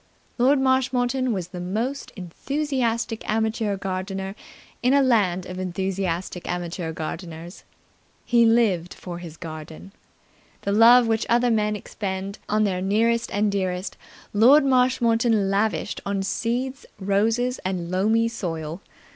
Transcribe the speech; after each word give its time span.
Lord 0.39 0.59
Marshmoreton 0.59 1.31
was 1.31 1.49
the 1.49 1.59
most 1.59 2.09
enthusiastic 2.15 3.21
amateur 3.29 3.77
gardener 3.77 4.33
in 4.81 4.95
a 4.95 5.03
land 5.03 5.45
of 5.45 5.59
enthusiastic 5.59 6.49
amateur 6.49 6.91
gardeners. 6.91 7.63
He 8.25 8.43
lived 8.43 8.95
for 8.95 9.19
his 9.19 9.37
garden. 9.37 9.91
The 10.61 10.71
love 10.71 11.05
which 11.05 11.27
other 11.29 11.51
men 11.51 11.75
expend 11.75 12.39
on 12.49 12.63
their 12.63 12.81
nearest 12.81 13.31
and 13.31 13.51
dearest 13.51 13.95
Lord 14.33 14.65
Marshmoreton 14.65 15.51
lavished 15.51 16.01
on 16.03 16.23
seeds, 16.23 16.87
roses 16.99 17.59
and 17.63 17.91
loamy 17.91 18.27
soil. 18.27 18.81